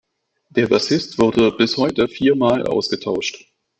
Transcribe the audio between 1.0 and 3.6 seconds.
wurde bis heute viermal ausgetauscht.